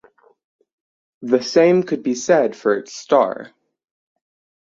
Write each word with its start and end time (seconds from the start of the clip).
The 1.21 1.43
same 1.43 1.83
could 1.83 2.01
be 2.01 2.15
said 2.15 2.55
for 2.55 2.75
its 2.75 2.91
star. 2.91 3.51